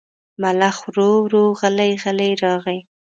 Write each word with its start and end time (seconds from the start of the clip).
ملخ 0.41 0.77
ورو 0.87 1.09
ورو 1.25 1.45
غلی 1.59 1.91
غلی 2.03 2.31
راغی. 2.43 2.79